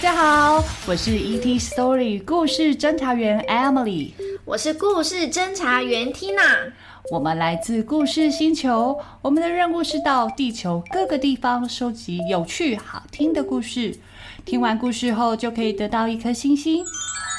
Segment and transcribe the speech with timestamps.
[0.00, 4.12] 家好，我是 ET Story 故事侦查员 Emily，
[4.46, 6.72] 我是故事侦查员 Tina。
[7.10, 13.94] 我们来自故事星球，我们的任务是到地球各个地方收集有趣好听的故事。
[14.46, 16.82] 听完故事后，就可以得到一颗星星。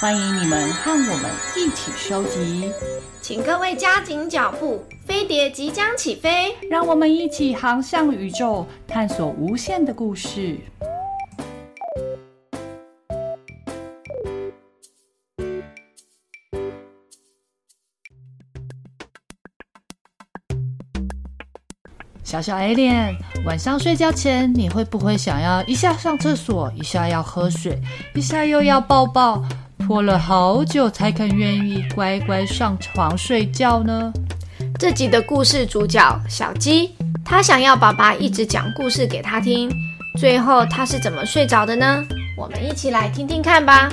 [0.00, 2.70] 欢迎你们和我们一起收集，
[3.20, 10.58] 请各位加紧脚步，飞碟即将起飞，让我们一起航向宇宙，探索无限的故事。
[22.24, 27.78] 小小 A 恋晚上睡觉前你会不会想要一下上厕所，一下要喝水，
[28.14, 29.42] 一下又要抱抱，
[29.78, 34.12] 拖了好久才肯愿意乖乖上床睡觉呢？
[34.78, 39.70] 这集的故事主角小鸡，他想要爸爸一直讲故事给他听，
[40.18, 42.04] 最后他是怎么睡着的呢？
[42.38, 43.90] 我们一起来听听看吧。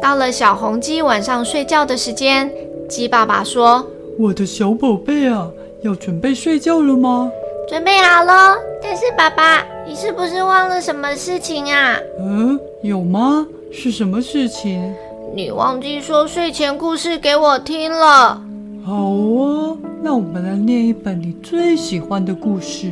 [0.00, 2.50] 到了小红鸡晚上睡觉的时间，
[2.88, 3.86] 鸡爸爸说
[4.18, 5.50] ：“我的小宝贝啊，
[5.82, 7.30] 要准备睡觉了吗
[7.68, 8.56] ？”“准备好了。
[8.82, 13.46] ”“但是爸爸，你是不是忘了什么事情啊？”“嗯，有吗？
[13.70, 14.92] 是什么事情
[15.36, 18.40] ？”“你忘记说睡前故事给我听了。
[18.84, 22.90] ”“好啊，那我们来念一本你最喜欢的故事。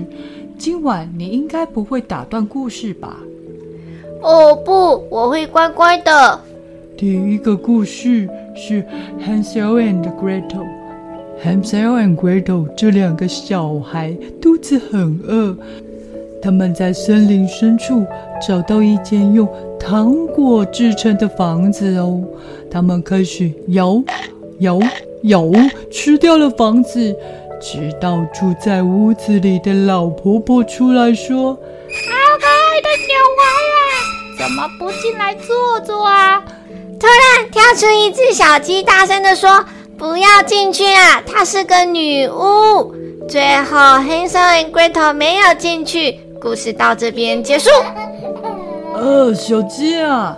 [0.58, 3.16] 今晚你应该不会打断故事吧
[4.22, 6.40] ？”“哦，不，我会乖乖的。”
[6.98, 8.84] 第一个故事是
[9.24, 10.66] Hansel and Gretel。
[11.40, 15.56] Hansel and Gretel 这两个小孩肚子很饿，
[16.42, 18.04] 他们在森林深处
[18.44, 19.48] 找到一间用
[19.78, 22.20] 糖果制成的房子哦。
[22.68, 24.02] 他们开始咬、
[24.58, 24.80] 咬、
[25.22, 25.44] 咬，
[25.92, 27.14] 吃掉了房子，
[27.60, 31.60] 直到住在屋子里的老婆婆出来说：“好
[32.40, 33.44] 可爱的小孩
[33.76, 33.86] 啊，
[34.36, 36.44] 怎么不进来坐坐啊？”
[37.00, 39.64] 突然跳出一只小鸡，大声地说
[39.96, 42.92] ：“不要进去啊，她是个女巫。”
[43.28, 46.18] 最后，Hansel and Gretel 没有进去。
[46.40, 47.68] 故事到这边结束。
[48.94, 50.36] 呃，小鸡啊，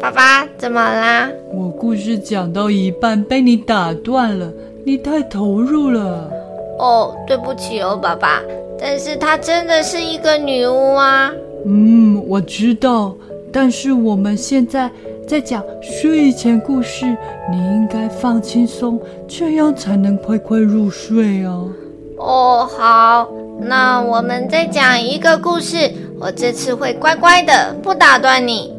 [0.00, 1.28] 爸爸怎么啦？
[1.52, 4.50] 我故事讲到一半被你打断了，
[4.86, 6.30] 你太投入了。
[6.78, 8.40] 哦，对不起哦，爸爸。
[8.80, 11.30] 但是她真的是一个女巫啊。
[11.66, 13.14] 嗯，我知道。
[13.54, 14.90] 但是我们现在。
[15.26, 17.06] 在讲睡前故事，
[17.50, 21.70] 你应该放轻松，这样才能快快入睡哦。
[22.18, 23.26] 哦，好，
[23.58, 28.70] 那我们再讲一个故事，我这次会乖乖的，不打断你。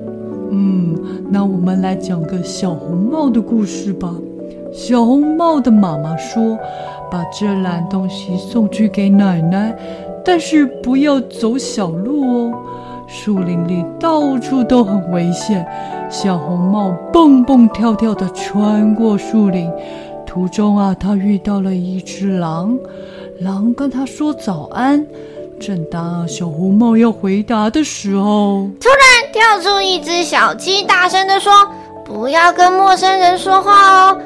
[0.51, 0.95] 嗯，
[1.31, 4.13] 那我们来讲个小红帽的故事吧。
[4.71, 6.55] 小红帽的妈妈说
[7.09, 9.75] ：“把这篮东西送去给奶奶，
[10.23, 12.53] 但是不要走小路哦。”
[13.07, 15.65] 树林里到处都很危险，
[16.09, 19.71] 小红帽蹦蹦跳跳地穿过树林，
[20.25, 22.77] 途中啊，他遇到了一只狼，
[23.39, 25.05] 狼跟他说早安。
[25.57, 31.51] 正当小红帽要回答的时候，突然跳出一只小鸡，大声地说
[32.03, 34.19] ：“不要跟陌生人说话哦。”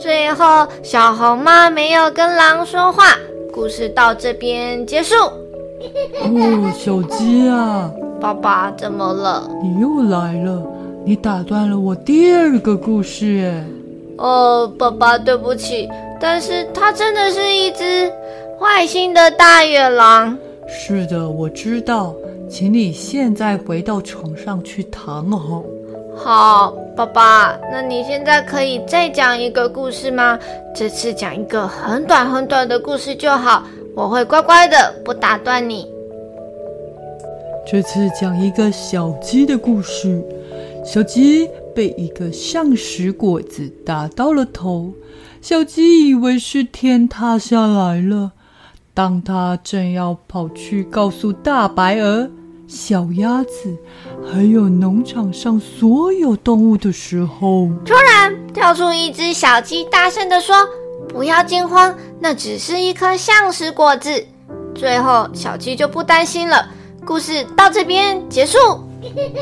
[0.00, 3.04] 最后，小红帽没有跟狼说话。
[3.52, 5.14] 故事到这边结束。
[5.14, 7.90] 哦，小鸡啊！
[8.20, 9.48] 爸爸，怎么了？
[9.62, 10.62] 你又来了！
[11.04, 13.64] 你打断了我第二个故事耶。
[14.18, 15.88] 哦，爸爸，对不起。
[16.18, 18.10] 但是它真的是一只
[18.58, 20.36] 坏心的大野狼。
[20.66, 22.14] 是的，我知道。
[22.48, 25.62] 请你现在回到床上去躺好。
[26.16, 27.58] 好，爸爸。
[27.70, 30.38] 那你现在可以再讲一个故事吗？
[30.74, 33.62] 这次讲一个很短很短的故事就好。
[33.94, 35.86] 我会乖乖的，不打断你。
[37.68, 40.22] 这次讲一个小鸡的故事。
[40.84, 44.92] 小鸡被一个橡实果子打到了头，
[45.42, 48.30] 小鸡以为是天塌下来了。
[48.94, 52.30] 当他正要跑去告诉大白鹅、
[52.68, 53.76] 小鸭子，
[54.24, 60.54] 还有农场上所有动物的时候，突然跳出一只小鸡，大声地说
[61.10, 64.24] ：“不要惊慌，那只是一颗橡实果子。”
[64.72, 66.68] 最后，小鸡就不担心了。
[67.06, 68.58] 故事到这边结束。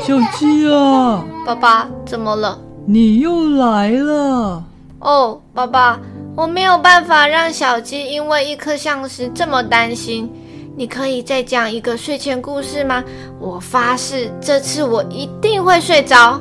[0.03, 2.59] 小鸡啊，爸爸，怎么了？
[2.85, 4.63] 你又来了。
[4.99, 5.99] 哦，爸爸，
[6.35, 10.31] 我没有办法让小鸡因为一颗橡石这么担心。
[10.77, 13.03] 你可以再讲一个睡前故事吗？
[13.39, 16.39] 我发誓，这次我一定会睡着。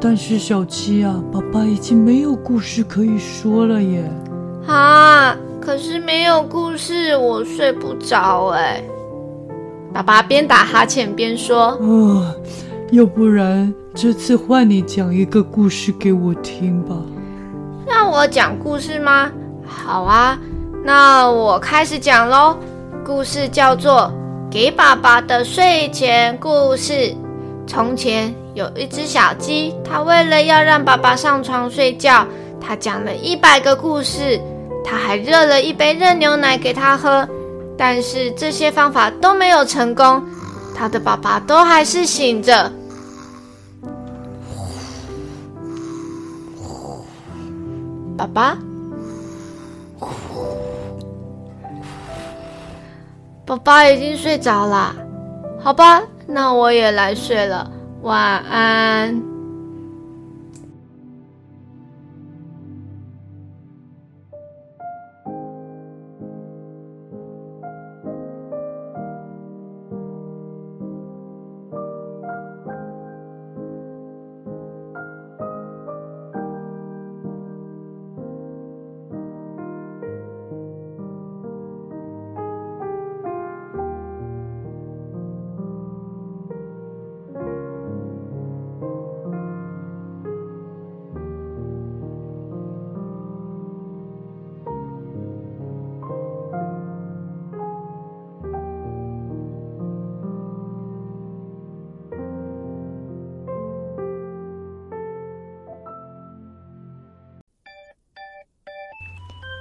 [0.00, 4.08] 但是小七啊，爸爸已经没有故事可以说了耶。
[4.68, 8.80] 啊，可是没有故事，我睡不着哎。
[9.92, 12.34] 爸爸边打哈欠边说：“啊，
[12.92, 16.94] 要不然这次换你讲一个故事给我听吧。”
[17.86, 19.30] 让我讲故事吗？
[19.66, 20.38] 好啊，
[20.84, 22.56] 那我开始讲喽。
[23.04, 24.12] 故事叫做
[24.52, 26.92] 《给爸爸的睡前故事》。
[27.66, 32.26] 从前有一只小鸡，它为了要让爸爸上床睡觉，
[32.60, 34.40] 它讲了一百个故事，
[34.84, 37.26] 它还热了一杯热牛奶给他喝。
[37.78, 40.22] 但是这些方法都没有成功，
[40.74, 42.72] 他的爸爸都还是醒着。
[48.16, 48.56] 爸爸。
[53.44, 54.92] 爸爸已经睡着了，
[55.62, 57.70] 好吧，那我也来睡了，
[58.02, 59.35] 晚安。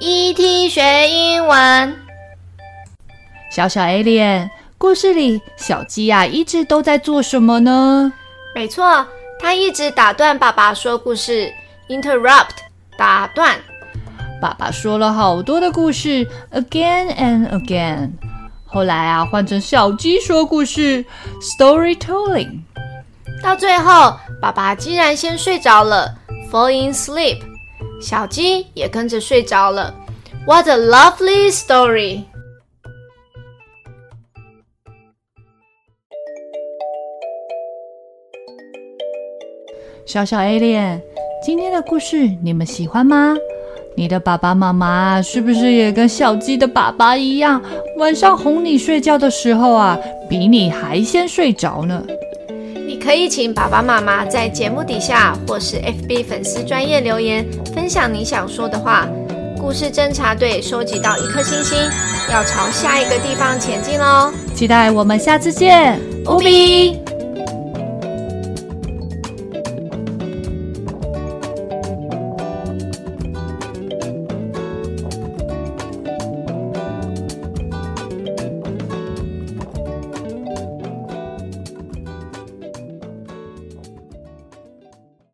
[0.01, 1.95] ET 学英文，
[3.49, 8.11] 小小 Alien，故事里小鸡呀、啊、一直都在做什么呢？
[8.53, 9.07] 没错，
[9.39, 11.49] 它一直打断爸爸说故事
[11.87, 12.49] ，interrupt，
[12.97, 13.57] 打断。
[14.41, 18.11] 爸爸说了好多的故事，again and again。
[18.65, 21.05] 后来啊，换成小鸡说故事
[21.41, 22.59] ，storytelling。
[23.41, 26.13] 到最后，爸爸竟然先睡着了
[26.51, 27.39] ，fall in sleep。
[28.01, 29.93] 小鸡也跟着睡着了。
[30.45, 32.23] What a lovely story！
[40.05, 41.01] 小小 Alien，
[41.43, 43.35] 今天的故事你们喜欢吗？
[43.97, 47.59] 你的爸爸妈妈是不是也跟小鸡的爸爸一样，
[47.97, 49.97] 晚上哄你睡觉的时候啊，
[50.29, 52.05] 比你还先睡着呢？
[53.05, 59.07] 可以请爸爸妈妈在节目底下或是 FB 粉丝专业留言，分享你想说的话。
[59.59, 61.77] 故事侦查队收集到一颗星星，
[62.31, 64.31] 要朝下一个地方前进喽！
[64.55, 67.14] 期待我们下次见，乌比。